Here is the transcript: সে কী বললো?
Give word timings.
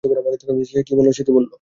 সে 0.69 0.79
কী 0.87 0.93
বললো? 0.97 1.11